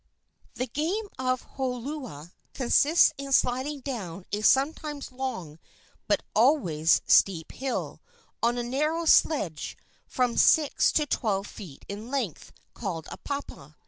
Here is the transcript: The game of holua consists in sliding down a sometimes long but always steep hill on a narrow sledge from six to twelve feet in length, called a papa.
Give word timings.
The 0.55 0.65
game 0.65 1.05
of 1.19 1.43
holua 1.57 2.31
consists 2.55 3.13
in 3.19 3.31
sliding 3.31 3.81
down 3.81 4.25
a 4.31 4.41
sometimes 4.41 5.11
long 5.11 5.59
but 6.07 6.23
always 6.35 7.03
steep 7.05 7.51
hill 7.51 8.01
on 8.41 8.57
a 8.57 8.63
narrow 8.63 9.05
sledge 9.05 9.77
from 10.07 10.37
six 10.37 10.91
to 10.93 11.05
twelve 11.05 11.45
feet 11.45 11.85
in 11.87 12.09
length, 12.09 12.51
called 12.73 13.05
a 13.11 13.17
papa. 13.17 13.75